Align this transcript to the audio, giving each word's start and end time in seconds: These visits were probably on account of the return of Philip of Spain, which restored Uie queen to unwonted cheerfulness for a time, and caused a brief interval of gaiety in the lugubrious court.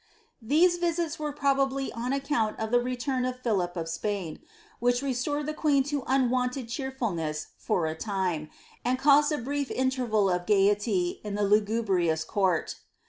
These 0.41 0.79
visits 0.79 1.19
were 1.19 1.31
probably 1.31 1.91
on 1.93 2.11
account 2.11 2.59
of 2.59 2.71
the 2.71 2.79
return 2.81 3.23
of 3.23 3.39
Philip 3.43 3.77
of 3.77 3.87
Spain, 3.87 4.39
which 4.79 5.03
restored 5.03 5.45
Uie 5.45 5.55
queen 5.55 5.83
to 5.83 6.01
unwonted 6.07 6.69
cheerfulness 6.69 7.49
for 7.59 7.85
a 7.85 7.93
time, 7.93 8.49
and 8.83 8.97
caused 8.97 9.31
a 9.31 9.37
brief 9.37 9.69
interval 9.69 10.27
of 10.27 10.47
gaiety 10.47 11.21
in 11.23 11.35
the 11.35 11.43
lugubrious 11.43 12.23
court. 12.23 12.77